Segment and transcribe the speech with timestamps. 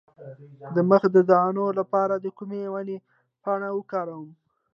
[0.75, 2.97] د مخ د دانو لپاره د کومې ونې
[3.43, 4.29] پاڼې وکاروم؟